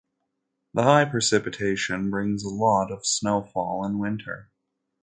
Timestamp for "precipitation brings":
1.05-2.43